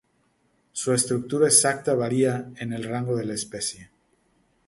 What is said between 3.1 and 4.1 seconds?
de la especie.